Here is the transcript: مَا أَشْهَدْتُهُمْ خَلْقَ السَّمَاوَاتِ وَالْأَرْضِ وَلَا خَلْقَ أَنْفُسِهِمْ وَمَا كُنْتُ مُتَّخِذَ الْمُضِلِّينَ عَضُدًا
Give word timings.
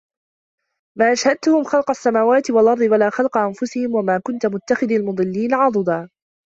مَا 0.97 1.13
أَشْهَدْتُهُمْ 1.13 1.63
خَلْقَ 1.63 1.89
السَّمَاوَاتِ 1.89 2.51
وَالْأَرْضِ 2.51 2.81
وَلَا 2.81 3.09
خَلْقَ 3.09 3.37
أَنْفُسِهِمْ 3.37 3.95
وَمَا 3.95 4.21
كُنْتُ 4.25 4.45
مُتَّخِذَ 4.45 4.91
الْمُضِلِّينَ 4.91 5.53
عَضُدًا 5.53 6.09